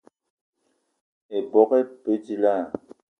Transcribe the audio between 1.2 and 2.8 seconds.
Ebok e pe dilaah?